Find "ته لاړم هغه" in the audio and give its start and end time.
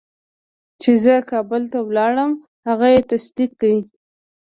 1.71-2.87